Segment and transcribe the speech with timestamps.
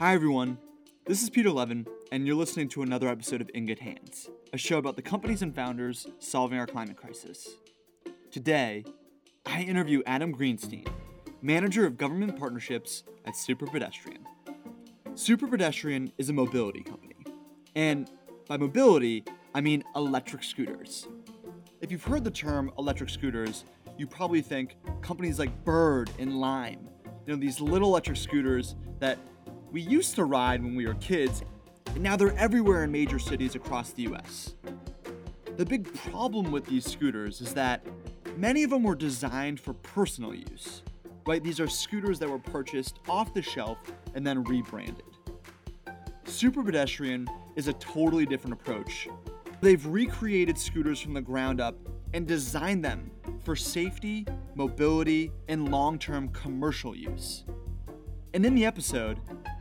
[0.00, 0.56] Hi, everyone.
[1.04, 4.56] This is Peter Levin, and you're listening to another episode of In Good Hands, a
[4.56, 7.50] show about the companies and founders solving our climate crisis.
[8.30, 8.86] Today,
[9.44, 10.88] I interview Adam Greenstein,
[11.42, 14.26] manager of government partnerships at Super Pedestrian.
[15.16, 17.16] Super Pedestrian is a mobility company,
[17.74, 18.10] and
[18.48, 19.22] by mobility,
[19.54, 21.08] I mean electric scooters.
[21.82, 23.66] If you've heard the term electric scooters,
[23.98, 26.88] you probably think companies like Bird and Lime.
[27.26, 29.18] You know, these little electric scooters that
[29.72, 31.42] we used to ride when we were kids,
[31.86, 34.54] and now they're everywhere in major cities across the US.
[35.56, 37.86] The big problem with these scooters is that
[38.36, 40.82] many of them were designed for personal use.
[41.26, 41.42] Right?
[41.42, 43.78] These are scooters that were purchased off the shelf
[44.14, 45.04] and then rebranded.
[46.24, 49.08] Super Pedestrian is a totally different approach.
[49.60, 51.76] They've recreated scooters from the ground up
[52.14, 53.10] and designed them
[53.44, 57.44] for safety, mobility, and long term commercial use.
[58.32, 59.20] And in the episode,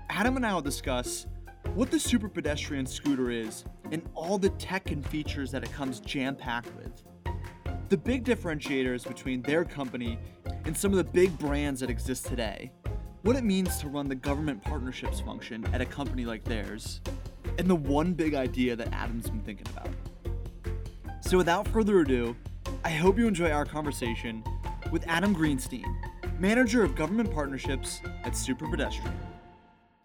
[0.09, 1.27] Adam and I will discuss
[1.75, 5.99] what the Super Pedestrian scooter is and all the tech and features that it comes
[5.99, 7.03] jam packed with.
[7.89, 10.19] The big differentiators between their company
[10.65, 12.71] and some of the big brands that exist today.
[13.21, 17.01] What it means to run the government partnerships function at a company like theirs.
[17.57, 19.89] And the one big idea that Adam's been thinking about.
[21.21, 22.35] So without further ado,
[22.83, 24.43] I hope you enjoy our conversation
[24.91, 25.85] with Adam Greenstein,
[26.39, 29.13] manager of government partnerships at Super Pedestrian.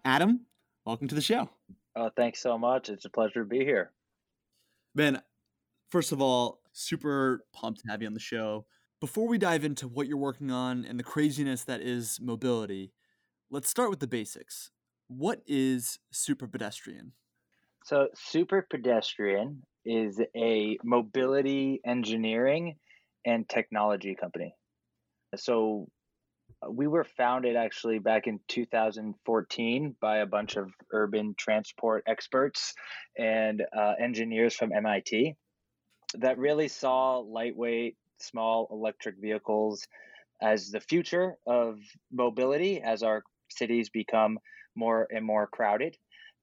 [0.05, 0.41] Adam,
[0.85, 1.49] welcome to the show.
[1.97, 2.91] Oh, thanks so much.
[2.91, 3.91] It's a pleasure to be here.
[4.95, 5.23] Ben,
[5.91, 8.67] first of all, super pumped to have you on the show.
[9.01, 12.93] Before we dive into what you're working on and the craziness that is mobility,
[13.51, 14.71] let's start with the basics.
[15.09, 17.13] What is Super Pedestrian?
[17.85, 22.77] So, Super Pedestrian is a mobility engineering
[23.25, 24.55] and technology company.
[25.37, 25.89] So,
[26.71, 32.75] we were founded actually back in 2014 by a bunch of urban transport experts
[33.19, 35.35] and uh, engineers from MIT
[36.19, 39.87] that really saw lightweight, small electric vehicles
[40.41, 41.79] as the future of
[42.13, 44.39] mobility as our cities become
[44.77, 45.97] more and more crowded.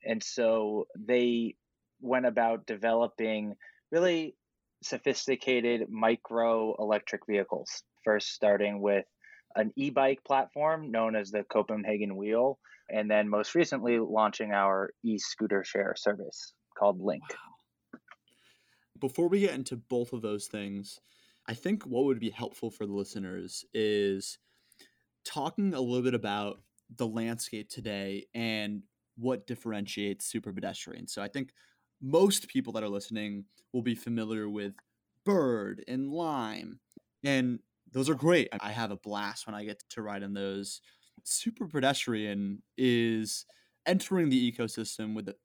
[0.06, 1.56] And so they
[2.02, 3.56] went about developing
[3.92, 4.36] really
[4.84, 9.06] sophisticated micro electric vehicles, first starting with
[9.56, 14.92] an e bike platform known as the Copenhagen Wheel, and then most recently launching our
[15.04, 17.24] e scooter share service called Link.
[19.00, 21.00] Before we get into both of those things,
[21.48, 24.38] I think what would be helpful for the listeners is
[25.26, 26.62] talking a little bit about
[26.98, 28.84] the landscape today and
[29.18, 31.08] what differentiates super pedestrian.
[31.08, 31.54] So I think
[32.02, 34.74] most people that are listening will be familiar with
[35.26, 36.80] Bird and Lime.
[37.24, 37.60] And
[37.94, 38.50] those are great.
[38.60, 40.82] I have a blast when I get to ride in those.
[41.24, 43.46] Super pedestrian is
[43.86, 45.36] entering the ecosystem with a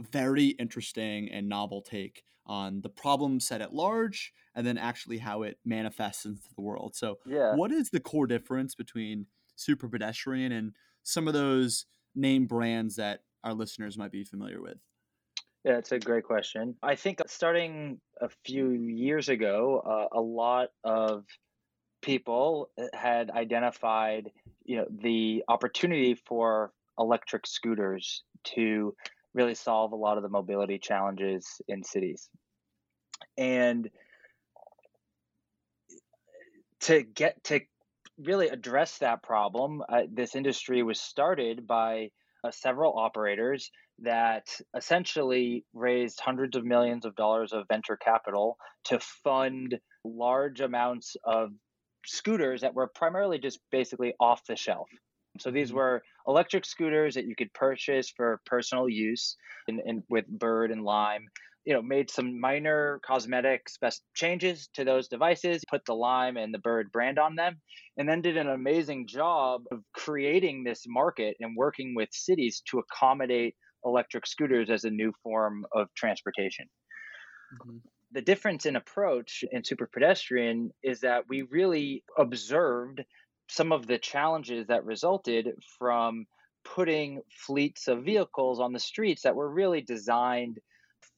[0.00, 5.42] very interesting and novel take on the problem set at large and then actually how
[5.42, 6.94] it manifests into the world.
[6.94, 7.54] So, yeah.
[7.54, 9.26] what is the core difference between
[9.56, 10.72] super pedestrian and
[11.02, 14.76] some of those name brands that our listeners might be familiar with?
[15.64, 16.76] Yeah, it's a great question.
[16.82, 21.24] I think starting a few years ago, uh, a lot of
[22.04, 24.30] people uh, had identified,
[24.64, 28.94] you know, the opportunity for electric scooters to
[29.32, 32.28] really solve a lot of the mobility challenges in cities.
[33.38, 33.88] And
[36.80, 37.60] to get to
[38.18, 42.10] really address that problem, uh, this industry was started by
[42.44, 48.98] uh, several operators that essentially raised hundreds of millions of dollars of venture capital to
[49.00, 51.50] fund large amounts of
[52.06, 54.88] scooters that were primarily just basically off the shelf.
[55.40, 55.76] So these mm-hmm.
[55.76, 59.36] were electric scooters that you could purchase for personal use
[59.68, 61.26] and, and with Bird and Lime.
[61.64, 66.52] You know, made some minor cosmetic spec- changes to those devices, put the Lime and
[66.52, 67.56] the Bird brand on them,
[67.96, 72.80] and then did an amazing job of creating this market and working with cities to
[72.80, 76.66] accommodate electric scooters as a new form of transportation.
[77.62, 77.78] Mm-hmm
[78.14, 83.04] the difference in approach in super pedestrian is that we really observed
[83.48, 86.24] some of the challenges that resulted from
[86.64, 90.58] putting fleets of vehicles on the streets that were really designed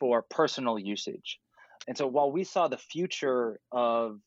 [0.01, 1.39] for personal usage.
[1.87, 4.19] And so while we saw the future of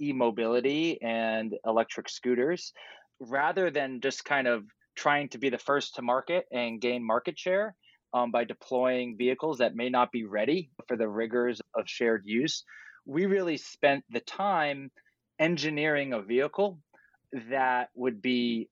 [0.00, 2.72] e-mobility and electric scooters
[3.20, 4.64] rather than just kind of
[4.96, 7.76] trying to be the first to market and gain market share
[8.16, 12.64] um, by deploying vehicles that may not be ready for the rigors of shared use.
[13.04, 14.90] We really spent the time
[15.38, 16.78] engineering a vehicle
[17.50, 18.68] that would be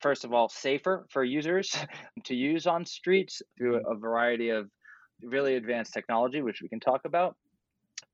[0.00, 1.76] first of all, safer for users
[2.24, 4.70] to use on streets through a variety of
[5.22, 7.36] really advanced technology, which we can talk about.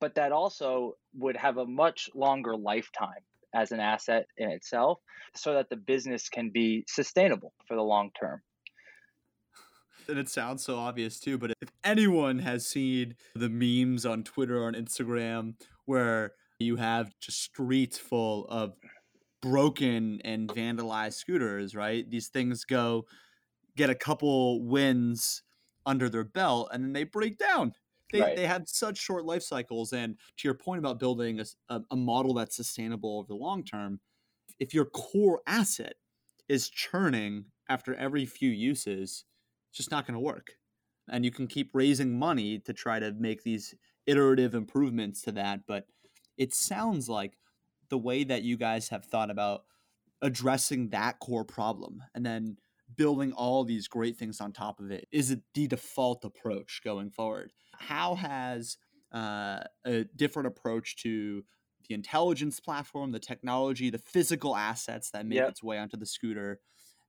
[0.01, 3.23] But that also would have a much longer lifetime
[3.55, 4.99] as an asset in itself
[5.37, 8.41] so that the business can be sustainable for the long term.
[10.09, 14.63] And it sounds so obvious too, but if anyone has seen the memes on Twitter
[14.63, 15.55] or on Instagram
[15.87, 18.75] where you have just streets full of
[19.43, 22.09] broken and vandalized scooters, right?
[22.09, 23.05] These things go
[23.77, 25.43] get a couple wins
[25.87, 27.73] under their belt and then they break down.
[28.13, 28.37] They, right.
[28.37, 29.93] they have such short life cycles.
[29.93, 33.65] And to your point about building a, a, a model that's sustainable over the long
[33.65, 34.01] term,
[34.61, 35.95] if your core asset
[36.49, 39.25] is churning after every few uses,
[39.75, 40.53] it's just not going to work.
[41.11, 43.75] And you can keep raising money to try to make these
[44.07, 45.63] iterative improvements to that.
[45.67, 45.87] But
[46.39, 47.37] it sounds like
[47.89, 49.63] the way that you guys have thought about
[50.23, 52.57] addressing that core problem and then
[52.97, 57.53] building all these great things on top of it is the default approach going forward
[57.77, 58.77] how has
[59.13, 61.43] uh, a different approach to
[61.89, 65.49] the intelligence platform the technology the physical assets that make yep.
[65.49, 66.61] its way onto the scooter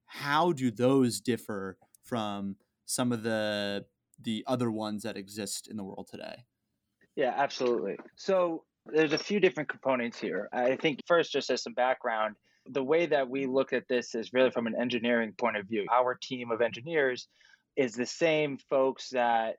[0.07, 2.55] how do those differ from
[2.85, 3.85] some of the
[4.21, 6.45] the other ones that exist in the world today
[7.15, 10.49] yeah absolutely so there's a few different components here.
[10.53, 12.35] I think first, just as some background,
[12.67, 15.85] the way that we look at this is really from an engineering point of view.
[15.91, 17.27] Our team of engineers
[17.75, 19.57] is the same folks that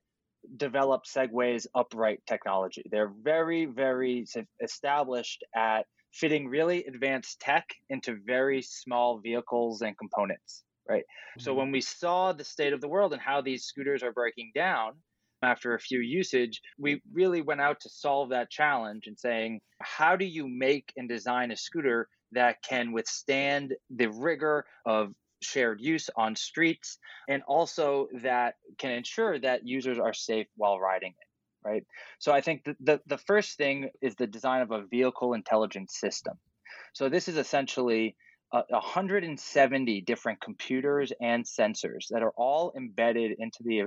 [0.56, 2.82] develop Segway's upright technology.
[2.90, 4.24] They're very, very
[4.62, 11.02] established at fitting really advanced tech into very small vehicles and components, right?
[11.02, 11.40] Mm-hmm.
[11.40, 14.52] So when we saw the state of the world and how these scooters are breaking
[14.54, 14.92] down,
[15.42, 20.16] after a few usage, we really went out to solve that challenge and saying, how
[20.16, 25.12] do you make and design a scooter that can withstand the rigor of
[25.42, 26.98] shared use on streets
[27.28, 31.84] and also that can ensure that users are safe while riding it right
[32.18, 35.98] so i think the, the, the first thing is the design of a vehicle intelligence
[36.00, 36.34] system
[36.94, 38.16] so this is essentially
[38.52, 43.82] 170 different computers and sensors that are all embedded into the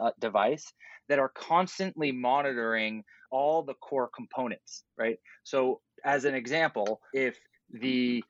[0.00, 0.72] uh, device
[1.08, 5.18] that are constantly monitoring all the core components, right?
[5.44, 7.38] So, as an example, if
[7.72, 8.22] the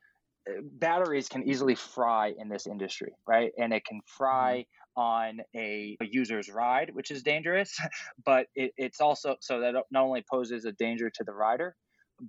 [0.47, 3.51] uh, batteries can easily fry in this industry, right?
[3.57, 4.65] And it can fry
[4.97, 5.01] mm-hmm.
[5.01, 7.77] on a, a, user's ride, which is dangerous,
[8.25, 11.75] but it, it's also so that not only poses a danger to the rider,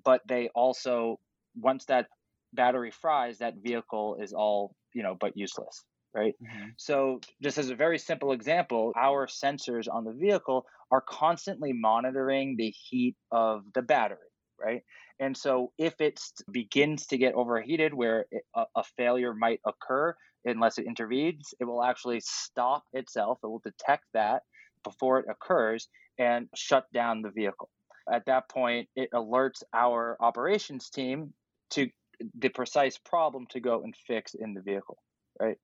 [0.04, 1.18] but they also,
[1.56, 2.06] once that
[2.54, 5.84] battery fries, that vehicle is all, you know, but useless
[6.14, 6.34] right?
[6.42, 6.68] Mm-hmm.
[6.76, 12.56] So, just as a very simple example, our sensors on the vehicle are constantly monitoring
[12.56, 14.18] the heat of the battery,
[14.58, 14.82] right?
[15.18, 16.20] And so, if it
[16.50, 20.14] begins to get overheated where it, a, a failure might occur,
[20.44, 23.38] unless it intervenes, it will actually stop itself.
[23.42, 24.42] It will detect that
[24.84, 27.70] before it occurs and shut down the vehicle.
[28.12, 31.32] At that point, it alerts our operations team
[31.70, 31.88] to
[32.34, 34.98] the precise problem to go and fix in the vehicle,
[35.40, 35.56] right?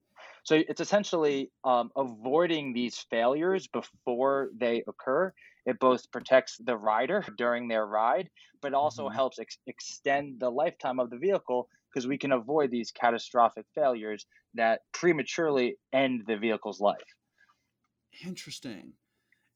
[0.44, 5.32] So it's essentially um, avoiding these failures before they occur.
[5.66, 8.30] It both protects the rider during their ride,
[8.62, 9.14] but also mm-hmm.
[9.14, 14.26] helps ex- extend the lifetime of the vehicle because we can avoid these catastrophic failures
[14.54, 16.96] that prematurely end the vehicle's life.
[18.24, 18.92] Interesting.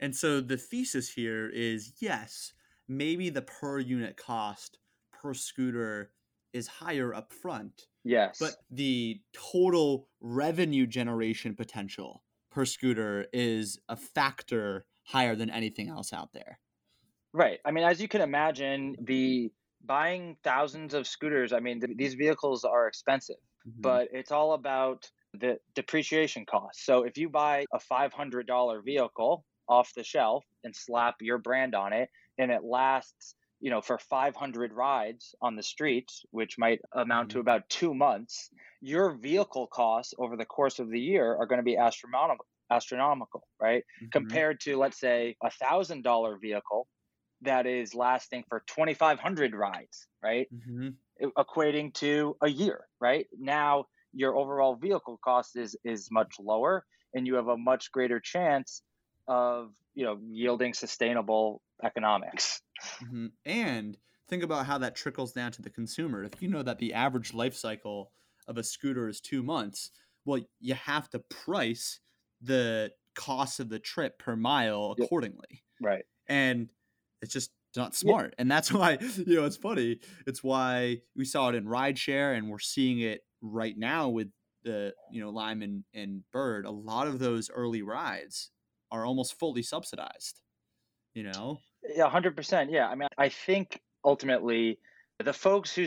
[0.00, 2.52] And so the thesis here is yes,
[2.88, 4.78] maybe the per unit cost
[5.12, 6.10] per scooter
[6.54, 8.36] is higher up front Yes.
[8.38, 16.12] But the total revenue generation potential per scooter is a factor higher than anything else
[16.12, 16.60] out there.
[17.32, 17.58] Right.
[17.64, 19.50] I mean, as you can imagine, the
[19.84, 23.80] buying thousands of scooters, I mean, th- these vehicles are expensive, mm-hmm.
[23.80, 26.84] but it's all about the depreciation cost.
[26.84, 31.92] So if you buy a $500 vehicle off the shelf and slap your brand on
[31.92, 32.08] it
[32.38, 37.38] and it lasts you know, for 500 rides on the streets, which might amount mm-hmm.
[37.38, 38.50] to about two months,
[38.82, 43.48] your vehicle costs over the course of the year are going to be astronomical, astronomical,
[43.58, 43.82] right?
[43.82, 44.10] Mm-hmm.
[44.12, 46.86] Compared to, let's say, a thousand dollar vehicle
[47.40, 50.46] that is lasting for 2,500 rides, right?
[50.54, 51.28] Mm-hmm.
[51.38, 53.26] Equating to a year, right?
[53.38, 58.20] Now your overall vehicle cost is is much lower, and you have a much greater
[58.20, 58.82] chance
[59.26, 62.60] of you know yielding sustainable economics.
[63.02, 63.26] Mm-hmm.
[63.46, 63.96] And
[64.28, 66.24] think about how that trickles down to the consumer.
[66.24, 68.10] If you know that the average life cycle
[68.48, 69.90] of a scooter is two months,
[70.24, 72.00] well, you have to price
[72.40, 75.46] the cost of the trip per mile accordingly.
[75.50, 75.60] Yep.
[75.82, 76.04] Right.
[76.28, 76.70] And
[77.22, 78.26] it's just not smart.
[78.26, 78.34] Yep.
[78.38, 80.00] And that's why, you know, it's funny.
[80.26, 84.28] It's why we saw it in rideshare and we're seeing it right now with
[84.64, 88.50] the you know Lime and, and Bird, a lot of those early rides
[88.90, 90.40] are almost fully subsidized.
[91.14, 91.60] You know.
[91.88, 92.70] Yeah, hundred percent.
[92.70, 94.78] Yeah, I mean, I think ultimately
[95.22, 95.86] the folks who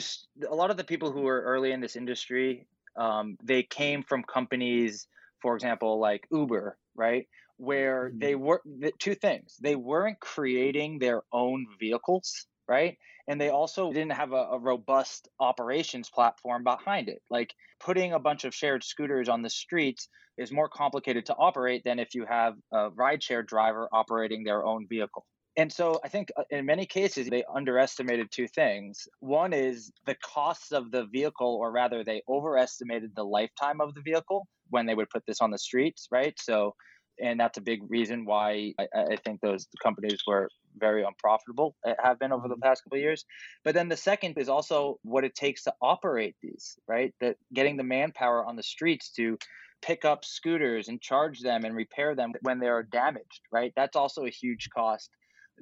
[0.50, 4.24] a lot of the people who were early in this industry, um, they came from
[4.24, 5.08] companies,
[5.42, 7.28] for example, like Uber, right?
[7.58, 8.20] Where mm-hmm.
[8.20, 9.56] they were the, two things.
[9.60, 12.98] They weren't creating their own vehicles, right?
[13.28, 17.22] And they also didn't have a, a, robust operations platform behind it.
[17.30, 21.84] Like putting a bunch of shared scooters on the streets is more complicated to operate
[21.84, 25.26] than if you have a rideshare driver operating their own vehicle.
[25.58, 29.08] And so I think uh, in many cases, they underestimated two things.
[29.20, 34.02] One is the costs of the vehicle, or rather, they overestimated the lifetime of the
[34.02, 36.36] vehicle when they would put this on the streets, right?
[36.40, 36.76] So,
[37.20, 40.48] and that's a big reason why I, I think those companies were
[40.78, 42.62] very unprofitable, uh, have been over the mm-hmm.
[42.62, 43.26] past couple of years.
[43.66, 47.16] But then the second is also what it takes to operate these, right?
[47.20, 49.40] That getting the manpower on the streets to
[49.82, 53.74] pick up scooters and charge them and repair them when they are damaged, right?
[53.76, 55.10] That's also a huge cost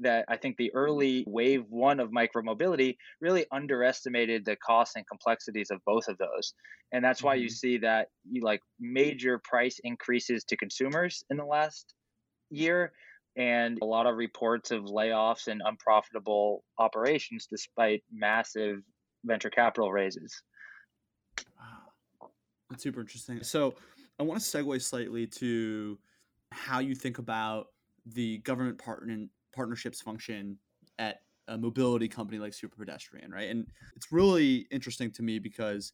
[0.01, 5.71] that I think the early wave one of micromobility really underestimated the costs and complexities
[5.71, 6.53] of both of those.
[6.91, 7.43] And that's why mm-hmm.
[7.43, 11.93] you see that you like major price increases to consumers in the last
[12.49, 12.91] year
[13.37, 18.79] and a lot of reports of layoffs and unprofitable operations despite massive
[19.25, 20.41] venture capital raises.
[21.59, 22.29] Wow.
[22.69, 23.43] That's super interesting.
[23.43, 23.75] So
[24.19, 25.97] I want to segue slightly to
[26.51, 27.67] how you think about
[28.05, 29.25] the government partner
[29.55, 30.57] partnerships function
[30.99, 33.49] at a mobility company like Super Pedestrian, right?
[33.49, 35.93] And it's really interesting to me because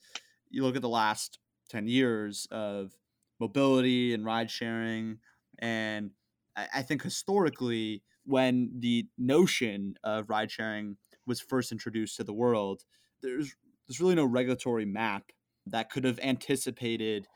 [0.49, 1.39] you look at the last
[1.69, 2.91] 10 years of
[3.39, 5.19] mobility and ride sharing,
[5.59, 6.11] and
[6.55, 12.83] I think historically, when the notion of ride sharing was first introduced to the world,
[13.21, 13.55] there's
[13.87, 15.31] there's really no regulatory map
[15.65, 17.27] that could have anticipated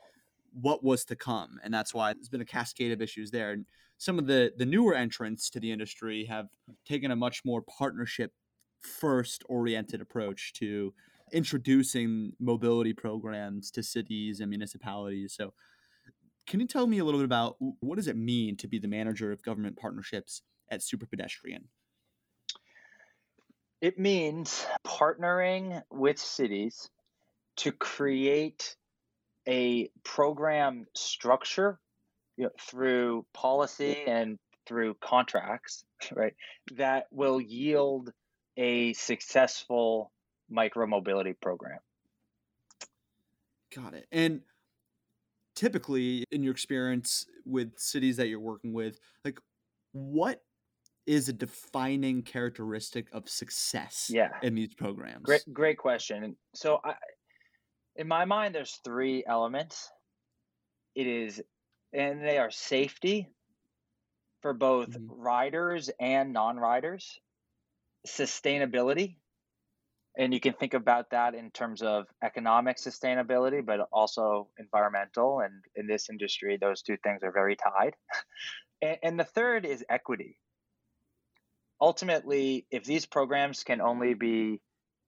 [0.52, 3.52] what was to come, and that's why there's been a cascade of issues there.
[3.52, 3.66] And
[3.98, 6.48] some of the the newer entrants to the industry have
[6.86, 8.32] taken a much more partnership
[8.80, 10.92] first oriented approach to
[11.32, 15.34] introducing mobility programs to cities and municipalities.
[15.34, 15.54] So,
[16.46, 18.88] can you tell me a little bit about what does it mean to be the
[18.88, 21.68] manager of government partnerships at Super Pedestrian?
[23.80, 26.88] It means partnering with cities
[27.56, 28.76] to create
[29.48, 31.78] a program structure
[32.36, 36.34] you know, through policy and through contracts, right,
[36.76, 38.12] that will yield
[38.56, 40.12] a successful
[40.52, 41.78] micromobility program.
[43.74, 44.06] Got it.
[44.12, 44.40] And
[45.54, 49.38] typically, in your experience with cities that you're working with, like
[49.92, 50.42] what
[51.06, 54.30] is a defining characteristic of success yeah.
[54.42, 55.22] in these programs?
[55.22, 56.36] Great, great question.
[56.54, 56.94] So, I,
[57.96, 59.90] in my mind, there's three elements.
[60.94, 61.42] It is
[61.96, 63.28] and they are safety
[64.42, 65.20] for both mm-hmm.
[65.20, 67.18] riders and non-riders
[68.06, 69.16] sustainability
[70.18, 75.52] and you can think about that in terms of economic sustainability but also environmental and
[75.74, 77.94] in this industry those two things are very tied
[78.82, 80.38] and, and the third is equity
[81.80, 84.60] ultimately if these programs can only be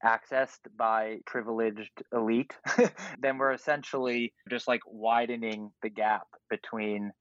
[0.05, 2.52] accessed by privileged elite,
[3.21, 7.12] then we're essentially just like widening the gap between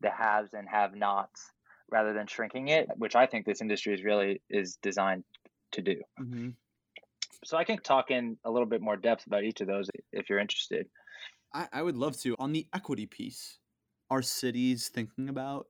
[0.00, 1.50] the haves and have nots
[1.90, 5.24] rather than shrinking it, which I think this industry is really is designed
[5.72, 5.96] to do.
[6.20, 6.50] Mm-hmm.
[7.44, 10.28] So I can talk in a little bit more depth about each of those if
[10.28, 10.86] you're interested.
[11.54, 12.34] I, I would love to.
[12.38, 13.58] On the equity piece,
[14.10, 15.66] are cities thinking about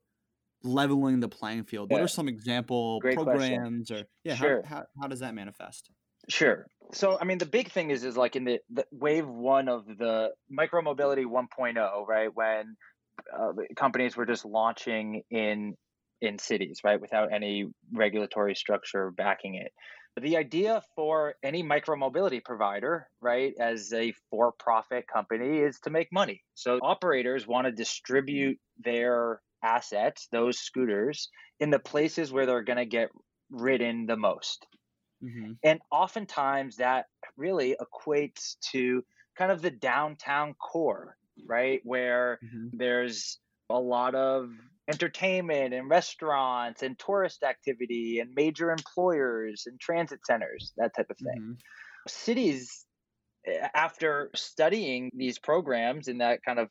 [0.63, 1.89] leveling the playing field?
[1.91, 1.97] Yeah.
[1.97, 4.05] What are some example Great programs question.
[4.05, 4.63] or yeah, sure.
[4.65, 5.91] how, how, how does that manifest?
[6.29, 6.67] Sure.
[6.93, 9.87] So, I mean, the big thing is, is like in the, the wave one of
[9.87, 12.31] the micromobility 1.0, right?
[12.33, 12.77] When
[13.37, 15.75] uh, companies were just launching in
[16.23, 19.71] in cities, right, without any regulatory structure backing it.
[20.15, 26.09] But The idea for any micromobility provider, right, as a for-profit company, is to make
[26.11, 26.43] money.
[26.55, 31.29] So operators want to distribute their assets, those scooters,
[31.61, 33.11] in the places where they're going to get
[33.51, 34.67] ridden the most
[35.27, 35.53] Mm-hmm.
[35.65, 37.07] And oftentimes that
[37.37, 39.05] really equates to
[39.37, 41.17] kind of the downtown core,
[41.47, 41.81] right?
[41.85, 42.77] Where mm-hmm.
[42.77, 44.51] there's a lot of
[44.89, 51.19] entertainment and restaurants and tourist activity and major employers and transit centers, that type of
[51.19, 51.41] thing.
[51.41, 51.53] Mm-hmm.
[52.07, 52.85] Cities,
[53.75, 56.69] after studying these programs in that kind of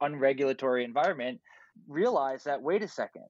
[0.00, 1.40] unregulatory environment,
[1.88, 3.24] realize that wait a second,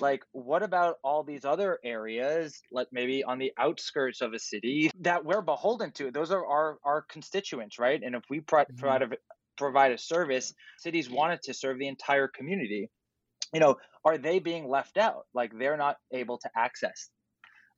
[0.00, 4.90] like what about all these other areas like maybe on the outskirts of a city
[5.00, 8.76] that we're beholden to those are our our constituents right and if we pro- mm-hmm.
[8.76, 9.08] provide a
[9.56, 12.88] provide a service, cities wanted to serve the entire community.
[13.52, 13.76] You know,
[14.06, 15.26] are they being left out?
[15.34, 17.10] Like they're not able to access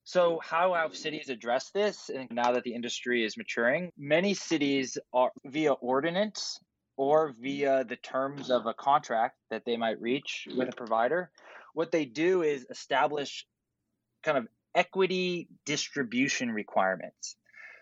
[0.05, 2.11] so, how have cities addressed this?
[2.11, 6.59] And now that the industry is maturing, many cities are via ordinance
[6.97, 11.31] or via the terms of a contract that they might reach with a provider.
[11.75, 13.47] What they do is establish
[14.23, 17.37] kind of equity distribution requirements.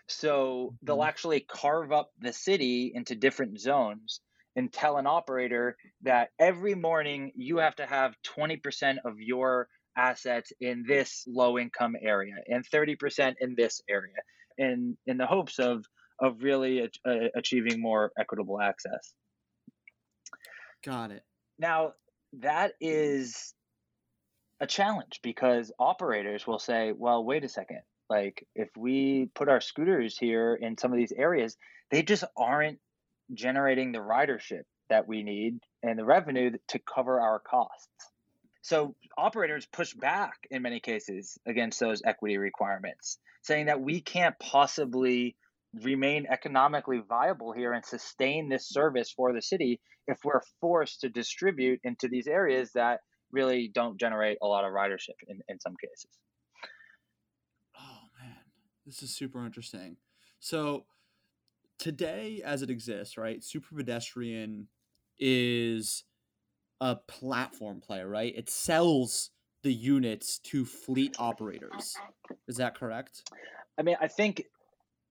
[0.07, 1.07] So, they'll mm-hmm.
[1.07, 4.19] actually carve up the city into different zones
[4.55, 10.51] and tell an operator that every morning you have to have 20% of your assets
[10.59, 14.15] in this low income area and 30% in this area
[14.57, 15.85] in in the hopes of
[16.19, 19.13] of really uh, achieving more equitable access
[20.85, 21.23] got it
[21.57, 21.93] now
[22.33, 23.53] that is
[24.61, 27.81] a challenge because operators will say well wait a second.
[28.09, 31.57] Like if we put our scooters here in some of these areas
[31.89, 32.79] they just aren't
[33.33, 37.87] generating the ridership that we need and the revenue to cover our costs.
[38.61, 44.37] So operators push back in many cases against those equity requirements, saying that we can't
[44.39, 45.35] possibly
[45.81, 51.09] remain economically viable here and sustain this service for the city if we're forced to
[51.09, 52.99] distribute into these areas that
[53.31, 56.09] really don't generate a lot of ridership in, in some cases.
[57.77, 58.35] Oh man,
[58.85, 59.97] this is super interesting.
[60.39, 60.85] So
[61.79, 64.67] today as it exists, right, super pedestrian
[65.19, 66.03] is
[66.79, 68.33] a platform player, right?
[68.35, 69.31] It sells
[69.63, 71.95] the units to fleet operators.
[72.47, 73.23] Is that correct?
[73.77, 74.45] I mean, I think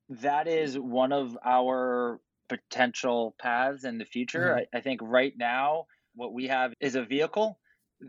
[0.08, 4.48] that is one of our potential paths in the future.
[4.48, 4.76] Mm-hmm.
[4.76, 5.86] I, I think right now,
[6.16, 7.58] what we have is a vehicle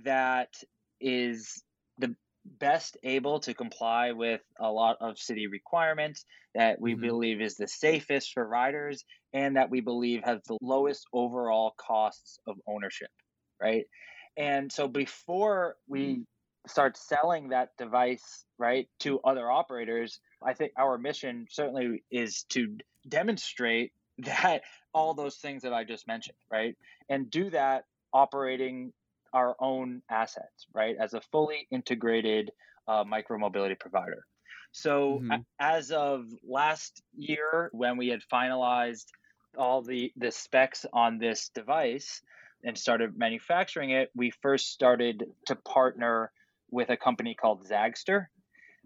[0.03, 0.53] that
[0.99, 1.63] is
[1.97, 7.01] the best able to comply with a lot of city requirements that we mm-hmm.
[7.01, 12.39] believe is the safest for riders and that we believe has the lowest overall costs
[12.47, 13.09] of ownership
[13.61, 13.85] right?
[14.37, 16.23] And so before we
[16.67, 22.77] start selling that device, right, to other operators, I think our mission certainly is to
[23.07, 24.61] demonstrate that
[24.93, 26.75] all those things that I just mentioned, right?
[27.09, 28.91] And do that operating
[29.33, 32.51] our own assets, right, as a fully integrated
[32.87, 34.25] uh, micromobility provider.
[34.71, 35.41] So, mm-hmm.
[35.59, 39.05] as of last year, when we had finalized
[39.57, 42.21] all the the specs on this device,
[42.63, 46.31] and started manufacturing it, we first started to partner
[46.69, 48.27] with a company called Zagster.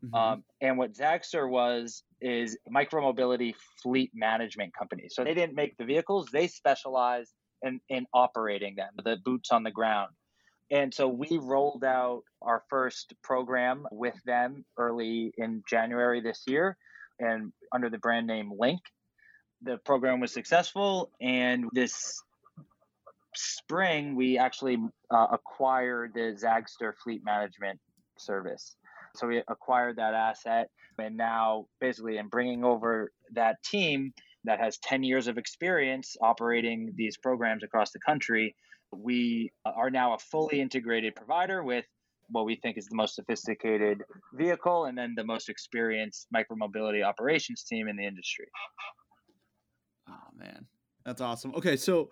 [0.04, 0.16] Mm-hmm.
[0.16, 5.08] Um, and what Zagster was is micromobility fleet management company.
[5.10, 7.32] So they didn't make the vehicles; they specialized
[7.62, 10.12] in, in operating them, the boots on the ground.
[10.72, 16.78] And so we rolled out our first program with them early in January this year,
[17.20, 18.82] and under the brand name Link.
[19.62, 22.22] The program was successful, and this
[23.36, 24.78] spring, we actually
[25.12, 27.80] uh, acquired the Zagster Fleet Management
[28.18, 28.76] Service.
[29.16, 34.78] So we acquired that asset, and now basically, in bringing over that team that has
[34.80, 38.56] 10 years of experience operating these programs across the country,
[38.92, 41.86] we are now a fully integrated provider with
[42.30, 44.02] what we think is the most sophisticated
[44.34, 48.48] vehicle and then the most experienced micromobility operations team in the industry.
[50.10, 50.66] Oh man,
[51.06, 51.54] that's awesome.
[51.56, 52.10] Okay, so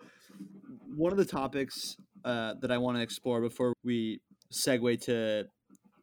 [0.94, 4.20] one of the topics uh, that I want to explore before we
[4.52, 5.46] segue to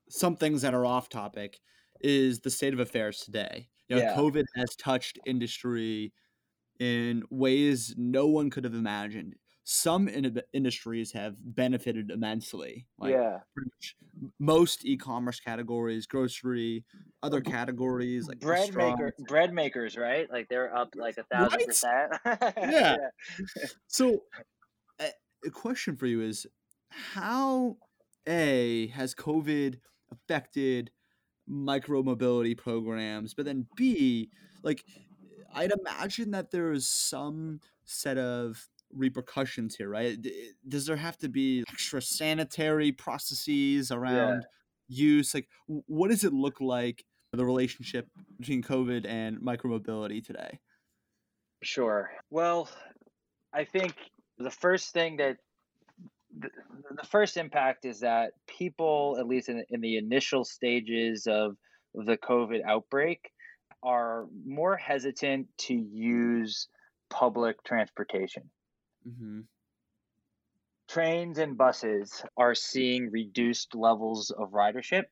[0.09, 1.59] some things that are off topic
[2.01, 3.69] is the state of affairs today.
[3.87, 4.15] You know, yeah.
[4.15, 6.13] COVID has touched industry
[6.79, 9.35] in ways no one could have imagined.
[9.63, 12.87] Some in- industries have benefited immensely.
[12.97, 13.39] Like yeah.
[14.39, 16.83] most e-commerce categories, grocery,
[17.21, 20.29] other categories like bread maker, bread makers, right?
[20.31, 21.67] Like they're up like a thousand right?
[21.67, 22.11] percent.
[22.57, 22.97] yeah.
[23.87, 24.23] So
[24.99, 25.11] eh,
[25.45, 26.47] a question for you is
[26.91, 27.77] how
[28.27, 29.77] a has covid
[30.11, 30.91] affected
[31.47, 34.29] micro mobility programs but then b
[34.63, 34.85] like
[35.55, 40.29] i'd imagine that there is some set of repercussions here right eh,
[40.67, 44.43] does there have to be extra sanitary processes around
[44.87, 45.05] yeah.
[45.05, 48.07] use like what does it look like the relationship
[48.39, 50.59] between covid and micromobility today
[51.63, 52.69] sure well
[53.53, 53.95] i think
[54.37, 55.37] the first thing that
[56.37, 56.49] the,
[57.01, 61.57] the first impact is that people, at least in, in the initial stages of
[61.93, 63.31] the COVID outbreak,
[63.83, 66.67] are more hesitant to use
[67.09, 68.43] public transportation.
[69.07, 69.41] Mm-hmm.
[70.89, 75.03] Trains and buses are seeing reduced levels of ridership,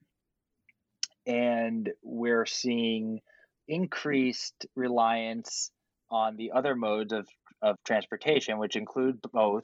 [1.25, 3.21] and we're seeing
[3.67, 5.71] increased reliance
[6.11, 7.27] on the other modes of,
[7.61, 9.63] of transportation, which include both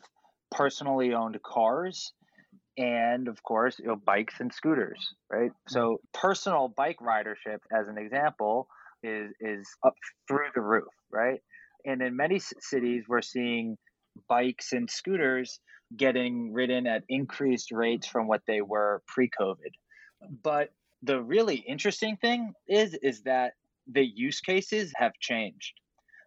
[0.51, 2.13] personally owned cars
[2.77, 5.51] and of course you know, bikes and scooters right?
[5.67, 8.67] So personal bike ridership as an example
[9.03, 9.95] is is up
[10.27, 11.39] through the roof right?
[11.85, 13.77] And in many cities we're seeing
[14.28, 15.60] bikes and scooters
[15.95, 19.71] getting ridden at increased rates from what they were pre-covid
[20.43, 20.69] but
[21.04, 23.54] the really interesting thing is is that
[23.88, 25.73] the use cases have changed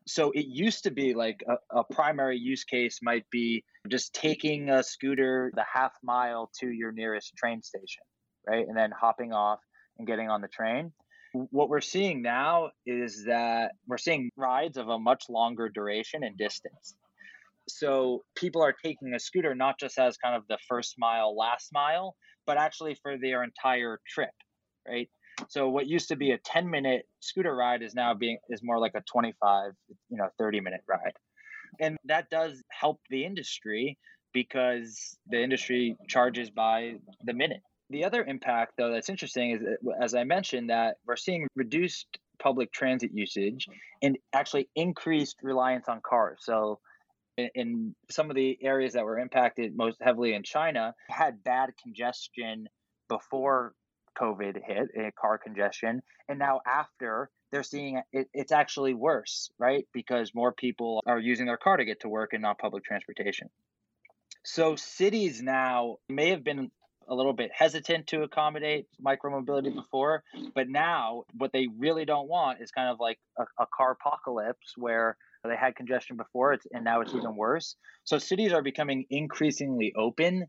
[0.08, 4.70] so it used to be like a, a, primary use case might be just taking
[4.70, 8.02] a scooter the half mile to your nearest train station,
[8.46, 8.66] right?
[8.66, 9.60] And then hopping off
[9.98, 10.92] and getting on the train.
[11.34, 16.38] What we're seeing now is that we're seeing rides of a much longer duration and
[16.38, 16.94] distance.
[17.68, 21.70] So people are taking a scooter not just as kind of the first mile, last
[21.72, 22.14] mile,
[22.46, 24.30] but actually for their entire trip,
[24.86, 25.08] right?
[25.48, 28.78] So what used to be a 10 minute scooter ride is now being is more
[28.78, 29.72] like a 25,
[30.08, 31.12] you know, 30 minute ride.
[31.80, 33.98] And that does help the industry
[34.32, 37.60] because the industry charges by the minute.
[37.90, 42.06] The other impact though that's interesting is that, as I mentioned that we're seeing reduced
[42.38, 43.66] public transit usage
[44.02, 46.38] and actually increased reliance on cars.
[46.42, 46.80] So
[47.54, 52.68] in some of the areas that were impacted most heavily in China had bad congestion
[53.08, 53.74] before
[54.20, 59.86] COVID hit, eh, car congestion, and now after they're seeing it, it's actually worse, right?
[59.92, 63.48] Because more people are using their car to get to work and not public transportation.
[64.44, 66.70] So cities now may have been
[67.08, 70.24] a little bit hesitant to accommodate micromobility before,
[70.54, 74.74] but now what they really don't want is kind of like a, a car apocalypse
[74.76, 77.76] where they had congestion before it's, and now it's even worse.
[78.04, 80.46] So cities are becoming increasingly open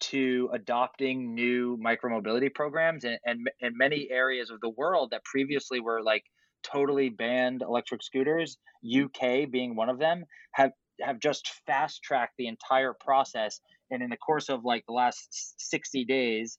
[0.00, 5.80] to adopting new micromobility programs and, and in many areas of the world that previously
[5.80, 6.24] were like
[6.62, 8.56] totally banned electric scooters
[9.02, 14.10] uk being one of them have have just fast tracked the entire process and in
[14.10, 16.58] the course of like the last 60 days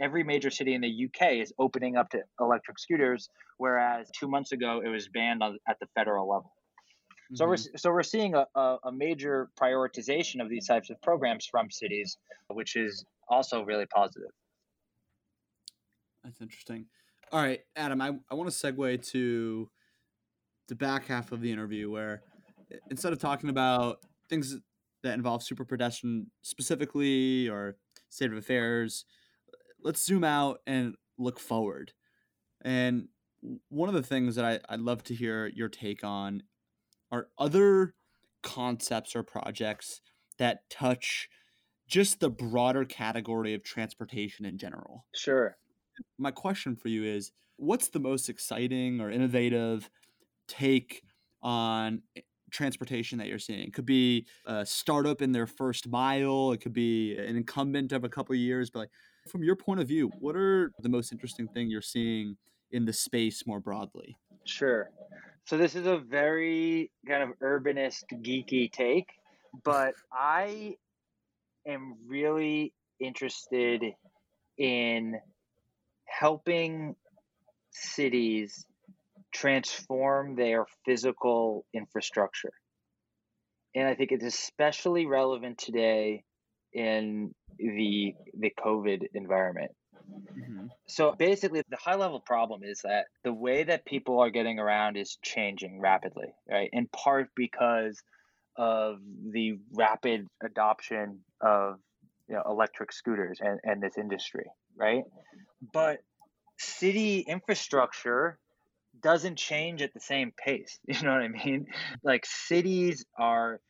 [0.00, 4.52] every major city in the uk is opening up to electric scooters whereas two months
[4.52, 6.52] ago it was banned on, at the federal level
[7.34, 7.50] so mm-hmm.
[7.50, 12.18] we're so we're seeing a, a, major prioritization of these types of programs from cities,
[12.48, 14.30] which is also really positive.
[16.24, 16.86] That's interesting.
[17.32, 19.70] All right, Adam, I, I want to segue to
[20.68, 22.22] the back half of the interview where
[22.90, 24.56] instead of talking about things
[25.02, 27.76] that involve super pedestrian specifically or
[28.08, 29.04] state of affairs,
[29.82, 31.92] let's zoom out and look forward.
[32.62, 33.08] And
[33.68, 36.42] one of the things that I, I'd love to hear your take on
[37.10, 37.94] are other
[38.42, 40.00] concepts or projects
[40.38, 41.28] that touch
[41.86, 45.04] just the broader category of transportation in general?
[45.14, 45.56] Sure.
[46.18, 49.90] My question for you is what's the most exciting or innovative
[50.48, 51.02] take
[51.42, 52.02] on
[52.50, 53.60] transportation that you're seeing?
[53.60, 58.04] It could be a startup in their first mile, it could be an incumbent of
[58.04, 58.90] a couple of years, but like,
[59.28, 62.36] from your point of view, what are the most interesting thing you're seeing
[62.70, 64.16] in the space more broadly?
[64.44, 64.90] Sure.
[65.46, 69.08] So this is a very kind of urbanist, geeky take,
[69.64, 70.76] but I
[71.66, 73.82] am really interested
[74.58, 75.18] in
[76.06, 76.94] helping
[77.72, 78.64] cities
[79.32, 82.52] transform their physical infrastructure.
[83.74, 86.24] And I think it's especially relevant today
[86.72, 89.72] in the the COVID environment.
[90.10, 90.66] Mm-hmm.
[90.86, 94.96] So basically, the high level problem is that the way that people are getting around
[94.96, 96.70] is changing rapidly, right?
[96.72, 98.00] In part because
[98.56, 98.98] of
[99.30, 101.78] the rapid adoption of
[102.28, 104.44] you know, electric scooters and, and this industry,
[104.76, 105.02] right?
[105.72, 105.98] But
[106.58, 108.38] city infrastructure
[109.02, 110.78] doesn't change at the same pace.
[110.86, 111.66] You know what I mean?
[112.02, 113.60] Like cities are,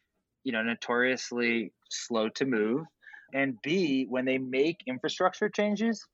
[0.45, 2.85] you know, notoriously slow to move.
[3.33, 6.05] And B, when they make infrastructure changes,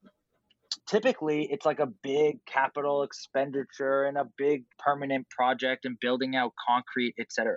[0.87, 6.53] typically it's like a big capital expenditure and a big permanent project and building out
[6.67, 7.55] concrete, etc.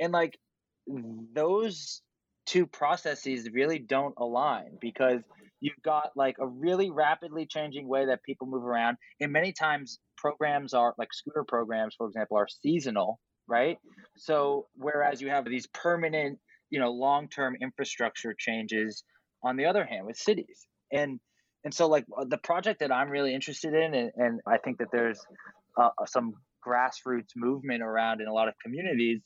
[0.00, 0.38] And like
[0.86, 2.02] those
[2.46, 5.20] two processes really don't align because
[5.60, 8.96] you've got like a really rapidly changing way that people move around.
[9.20, 13.78] And many times programs are like scooter programs for example are seasonal right?
[14.16, 16.38] So whereas you have these permanent
[16.70, 19.02] you know long-term infrastructure changes
[19.42, 20.66] on the other hand with cities.
[20.92, 21.18] And
[21.68, 24.78] and so like uh, the project that i'm really interested in and, and i think
[24.78, 25.20] that there's
[25.76, 26.32] uh, uh, some
[26.66, 29.20] grassroots movement around in a lot of communities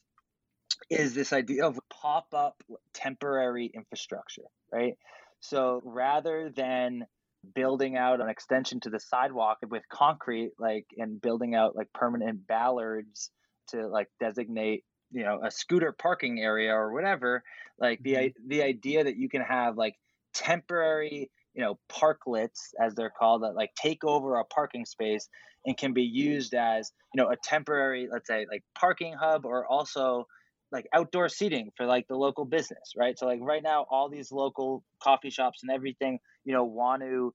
[0.91, 2.61] is this idea of pop-up
[2.93, 4.95] temporary infrastructure right
[5.39, 7.07] so rather than
[7.55, 12.45] building out an extension to the sidewalk with concrete like and building out like permanent
[12.49, 13.31] bollards
[13.69, 17.45] to like designate you know a scooter parking area or whatever
[17.79, 18.33] like the Mhm.
[18.49, 19.95] the idea that you can have like
[20.35, 25.29] temporary you know parklets as they're called that like take over a parking space
[25.65, 26.13] and can be mm.
[26.13, 30.27] used as you know a temporary let's say like parking hub or also
[30.71, 33.19] like outdoor seating for like the local business right?
[33.19, 37.35] So like right now all these local coffee shops and everything you know want to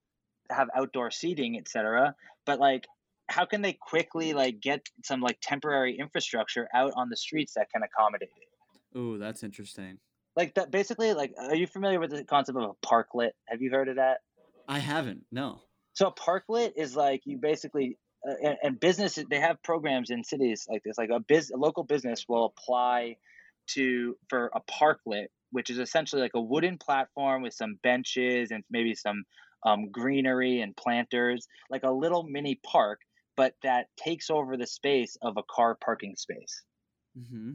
[0.50, 2.86] have outdoor seating etc but like
[3.30, 7.68] how can they quickly like get some like temporary infrastructure out on the streets that
[7.72, 8.98] can accommodate it?
[8.98, 10.00] Ooh, that's interesting.
[10.38, 13.72] Like that basically like are you familiar with the concept of a parklet have you
[13.72, 14.20] heard of that
[14.70, 15.24] I haven't.
[15.32, 15.62] No.
[15.94, 17.98] so a parklet is like you basically
[18.28, 21.58] uh, and, and businesses they have programs in cities like this like a biz a
[21.58, 23.18] local business will apply
[23.72, 28.64] to for a parklet which is essentially like a wooden platform with some benches and
[28.70, 29.24] maybe some
[29.66, 33.00] um, greenery and planters like a little mini park
[33.36, 36.64] but that takes over the space of a car parking space
[37.18, 37.52] Mm-hmm.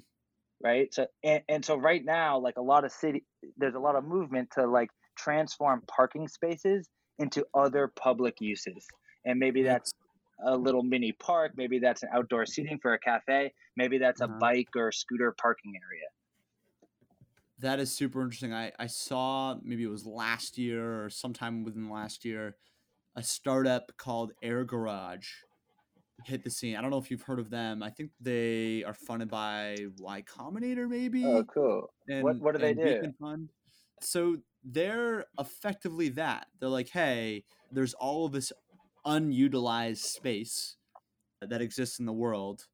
[0.62, 0.92] Right?
[0.92, 3.24] So and, and so right now like a lot of city
[3.56, 8.86] there's a lot of movement to like transform parking spaces into other public uses.
[9.24, 9.92] And maybe that's
[10.44, 14.28] a little mini park maybe that's an outdoor seating for a cafe maybe that's a
[14.28, 14.28] Uh-huh.
[14.28, 16.08] bike or scooter parking area.
[17.58, 18.52] That is super interesting.
[18.52, 22.56] I, I saw maybe it was last year or sometime within the last year,
[23.14, 25.28] a startup called Air Garage
[26.26, 26.76] hit the scene.
[26.76, 27.82] I don't know if you've heard of them.
[27.82, 31.24] I think they are funded by Y Combinator, maybe.
[31.24, 33.12] oh cool and, what do they do?
[33.20, 33.50] Fund.
[34.00, 36.46] So they're effectively that.
[36.60, 38.52] They're like, hey, there's all of this
[39.04, 40.76] unutilized space
[41.40, 42.66] that exists in the world,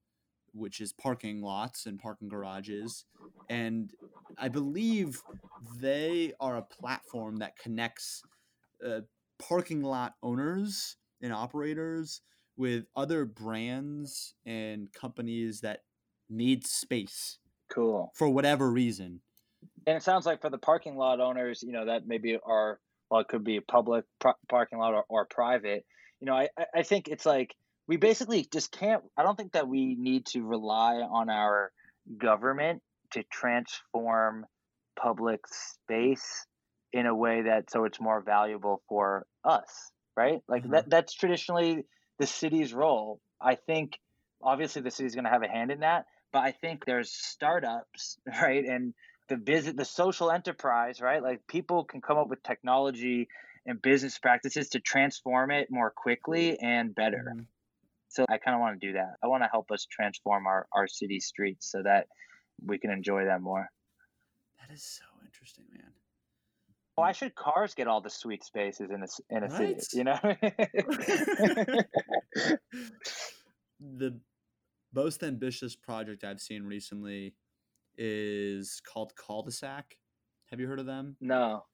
[0.52, 3.04] which is parking lots and parking garages.
[3.48, 3.90] And
[4.36, 5.22] I believe
[5.80, 8.22] they are a platform that connects
[8.86, 9.00] uh,
[9.38, 12.22] parking lot owners and operators
[12.58, 15.80] with other brands and companies that
[16.28, 17.38] need space
[17.70, 19.20] cool for whatever reason.
[19.86, 23.20] and it sounds like for the parking lot owners you know that maybe are well
[23.20, 25.84] it could be a public pro- parking lot or, or private
[26.20, 27.54] you know I, I think it's like
[27.86, 31.72] we basically just can't i don't think that we need to rely on our
[32.18, 34.44] government to transform
[35.00, 36.46] public space
[36.92, 40.70] in a way that so it's more valuable for us right like Mhm.
[40.72, 41.84] that that's traditionally
[42.18, 43.98] the city's role i think
[44.42, 48.18] obviously the city's going to have a hand in that but i think there's startups
[48.42, 48.94] right and
[49.28, 53.28] the business the social enterprise right like people can come up with technology
[53.66, 57.46] and business practices to transform it more quickly and better Mhm.
[58.08, 60.66] so i kind of want to do that i want to help us transform our,
[60.72, 62.08] our city streets so that
[62.64, 63.68] we can enjoy them more
[64.60, 65.92] That is so interesting, man.
[66.98, 67.14] Oh, why mm.
[67.14, 69.06] should cars get all the sweet spaces in a,
[69.36, 69.80] in a Right?
[69.80, 70.18] city you know
[73.80, 74.20] the
[74.94, 77.34] most ambitious project I've seen recently
[77.96, 79.82] is called Culdesac.
[80.50, 81.16] Have you heard of them?
[81.20, 81.64] no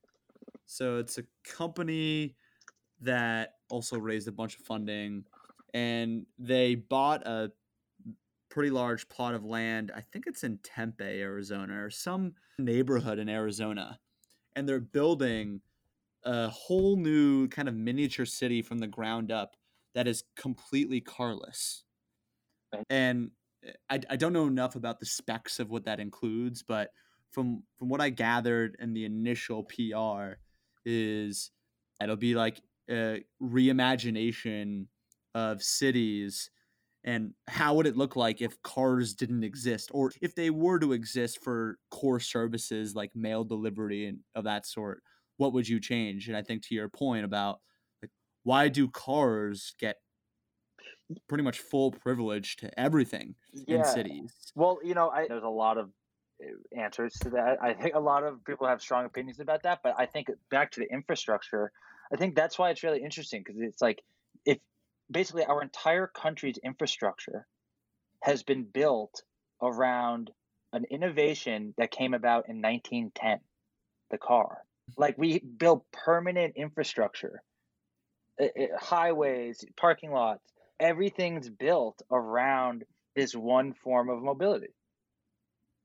[0.66, 2.36] So it's a company
[3.00, 5.24] that also raised a bunch of funding
[5.72, 7.50] and they bought a
[8.50, 9.90] pretty large plot of land.
[9.94, 13.98] I think it's in Tempe, Arizona, or some neighborhood in Arizona.
[14.56, 15.60] And they're building
[16.24, 19.56] a whole new kind of miniature city from the ground up
[19.94, 21.84] that is completely carless.
[22.90, 23.30] And
[23.64, 26.90] eh, I, I don't know enough about the specs of what that includes, but
[27.30, 30.38] from from what I gathered in the initial PR
[30.84, 31.50] is
[32.02, 34.86] it'll be like a reimagination
[35.34, 36.50] of cities
[37.04, 40.92] and how would it look like if cars didn't exist or if they were to
[40.92, 45.02] exist for core services like mail delivery and of that sort
[45.36, 46.28] what would you change?
[46.28, 47.60] And i think to your point about
[48.02, 48.10] like
[48.42, 49.96] why do cars get
[51.28, 53.34] pretty much full privilege to everything
[53.66, 54.32] in cities?
[54.54, 55.90] Well, you know, I, there's a lot of
[56.42, 57.58] uh, answers to that.
[57.62, 60.72] I think a lot of people have strong opinions about that, but I think back
[60.72, 61.72] to the infrastructure,
[62.12, 64.02] I think that's why it's really interesting because it's like
[64.44, 64.58] if
[65.10, 67.46] basically our entire country's infrastructure
[68.22, 69.22] has been built
[69.62, 70.30] around
[70.72, 73.38] an innovation that came about in 1910,
[74.10, 74.58] the car.
[74.96, 77.42] Like we build permanent infrastructure,
[78.40, 80.44] uh, uh, highways, parking lots,
[80.80, 84.74] everything's built around this one form of mobility.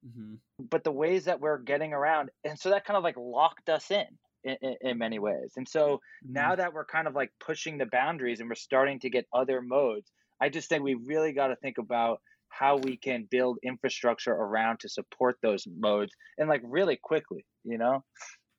[0.04, 3.70] Hmm but the ways that we're getting around and so that kind of like locked
[3.70, 4.06] us in
[4.44, 7.86] in, in, in many ways and so now that we're kind of like pushing the
[7.86, 11.56] boundaries and we're starting to get other modes i just think we really got to
[11.58, 16.98] think about how we can build infrastructure around to support those modes and like really
[16.98, 18.04] quickly you know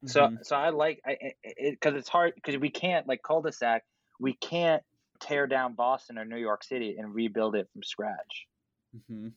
[0.06, 0.44] so Mhm.
[0.44, 3.82] so i like i it because it, it's hard because we can't like cul-de-sac
[4.18, 4.82] we can't
[5.20, 8.46] tear down boston or new york city and rebuild it from scratch
[8.96, 9.28] Mm-hmm.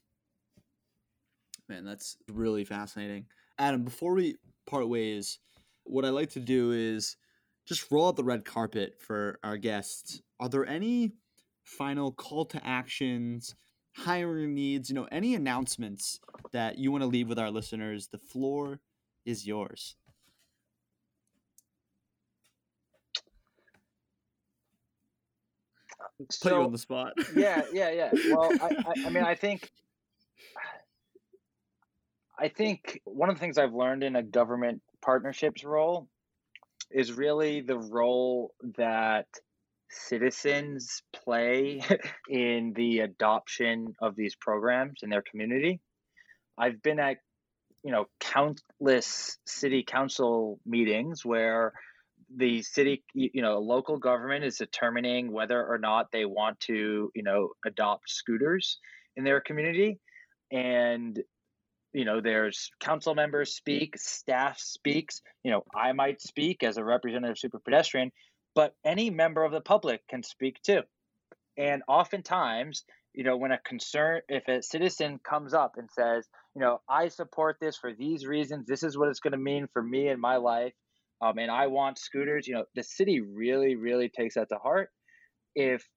[1.70, 1.86] man.
[1.86, 3.26] That's really fascinating.
[3.58, 5.40] Adam, before we part ways,
[5.84, 7.16] what I like to do is
[7.66, 10.22] just roll out the red carpet for our guests.
[10.40, 11.14] Are there any
[11.64, 13.56] final call to actions,
[13.96, 16.20] hiring needs, you know, any announcements
[16.52, 18.10] that you want to leave with our listeners?
[18.12, 18.80] The floor
[19.26, 19.96] is yours.
[26.32, 27.14] So, you on the spot.
[27.36, 28.12] yeah, yeah, yeah.
[28.30, 29.72] Well, I, I, I mean, I think,
[32.40, 36.08] I think one of the things I've learned in a government partnerships role
[36.92, 39.28] is really the role that
[39.90, 41.82] citizens play
[42.30, 45.80] in the adoption of these programs in their community.
[46.58, 47.18] I've been at,
[47.84, 51.74] you know, countless city council meetings where
[52.36, 57.24] the city, you know, local government is determining whether or not they want to, you
[57.24, 58.80] know, adopt scooters
[59.16, 60.00] in their community.
[60.52, 61.20] And,
[61.94, 66.84] you know, there's council members speak, staff speaks, you know, I might speak as a
[66.84, 68.10] representative Superpedestrian,
[68.56, 70.82] but any member of the public can speak too.
[71.58, 76.62] And oftentimes, you know, when a concern, if a citizen comes up and says, you
[76.62, 79.84] know, I support this for these reasons, this is what it's going to mean for
[79.84, 80.74] me and my life,
[81.22, 84.90] um, and I want scooters, you know, the city really, really takes that to heart.
[85.56, 85.88] If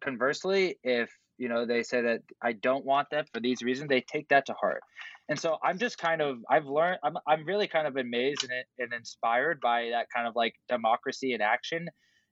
[0.00, 4.00] conversely, if you know they say that I don't want that for these reasons, they
[4.00, 4.82] take that to heart.
[5.28, 8.52] And so I'm just kind of I've learned I'm I'm really kind of amazed and,
[8.78, 11.88] and inspired by that kind of like democracy in action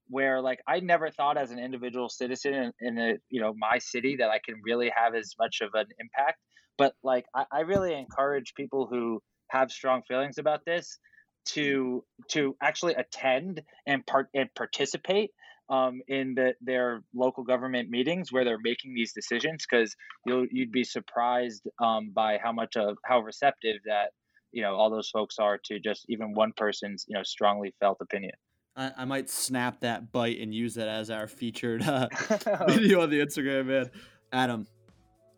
[0.09, 3.79] where like I never thought as an individual citizen in, in a you know my
[3.79, 6.39] city that I can really have as much of an impact.
[6.79, 10.99] But like I, I really encourage people who have strong feelings about this
[11.47, 15.31] to to actually attend and part and participate
[15.69, 19.97] um, in the, their local government meetings where they're making these decisions because
[20.27, 24.11] you'll you'd be surprised um, by how much of how receptive that
[24.53, 27.99] you know all those folks are to just even one person's you know strongly felt
[28.01, 28.33] opinion.
[28.77, 32.09] I, I might snap that bite and use that as our featured uh,
[32.69, 33.91] video on the Instagram, man.
[34.33, 34.67] Adam,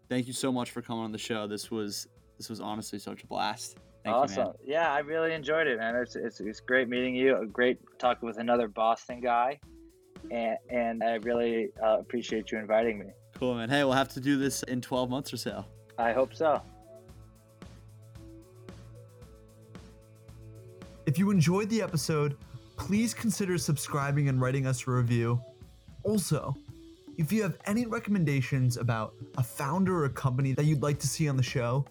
[0.09, 1.47] thank you so much for coming on the show.
[1.47, 2.09] This was
[2.39, 3.77] this was honestly such a blast.
[4.05, 4.49] Thank awesome.
[4.65, 5.97] You, yeah, I really enjoyed it, man.
[5.97, 7.37] It's, it's, it's great meeting you.
[7.37, 9.59] A great talking with another Boston guy.
[10.31, 13.07] And, and I really uh, appreciate you inviting me.
[13.39, 13.69] Cool, man.
[13.69, 15.65] Hey, we'll have to do this in 12 months or so.
[15.99, 16.61] I hope so.
[21.07, 22.37] If you enjoyed the episode,
[22.77, 25.41] please consider subscribing and writing us a review.
[26.03, 26.55] Also,
[27.17, 31.07] if you have any recommendations about a founder or a company that you'd like to
[31.07, 31.85] see on the show,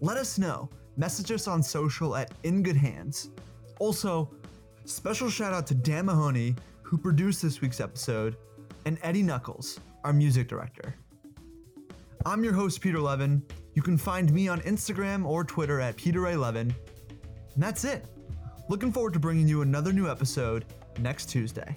[0.00, 3.30] let us know message us on social at In Good Hands.
[3.78, 4.30] Also,
[4.84, 6.54] special shout out to Dan Mahoney,
[6.90, 8.36] who produced this week's episode,
[8.84, 10.96] and Eddie Knuckles, our music director.
[12.26, 13.44] I'm your host, Peter Levin.
[13.74, 16.56] You can find me on Instagram or Twitter at PeterA11.
[16.62, 16.74] And
[17.56, 18.06] that's it.
[18.68, 20.64] Looking forward to bringing you another new episode
[20.98, 21.76] next Tuesday.